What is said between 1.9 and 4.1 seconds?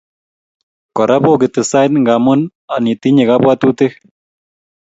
ngamun anitinye kapwatutik